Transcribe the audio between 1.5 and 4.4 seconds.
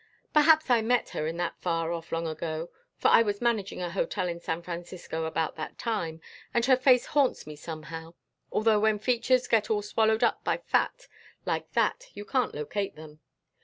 far off long ago, for I was managing a hotel in